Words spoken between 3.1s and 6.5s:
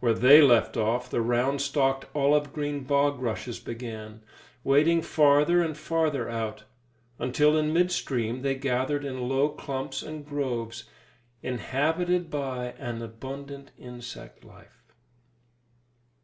rushes began, wading farther and farther